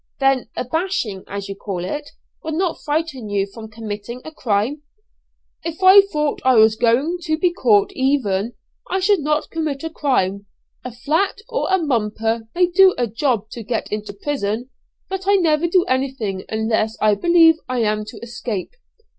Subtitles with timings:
[0.19, 2.09] "Then a bashing, as you call it,
[2.43, 4.81] would not frighten you from committing a crime?"
[5.63, 8.53] "If I thought I was going to be caught even,
[8.89, 10.47] I should not commit a crime.
[10.83, 14.71] A 'flat' or a 'mumper' may do a job to get into prison,
[15.07, 18.71] but I never do anything unless I believe I am to escape.